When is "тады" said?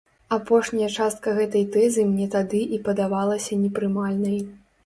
2.37-2.63